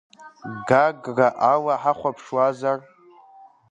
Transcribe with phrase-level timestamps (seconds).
[0.67, 2.79] Гаг-ра ала ҳахәаԥшуазар?